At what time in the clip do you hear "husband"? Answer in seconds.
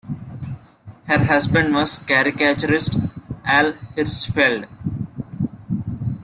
1.25-1.75